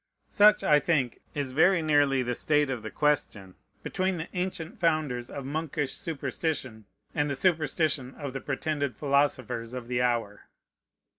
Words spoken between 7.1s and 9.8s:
and the superstition of the pretended philosophers